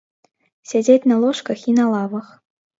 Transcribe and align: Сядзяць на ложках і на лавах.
Сядзяць 0.71 1.07
на 1.13 1.19
ложках 1.27 1.69
і 1.71 1.79
на 1.83 1.89
лавах. 1.93 2.37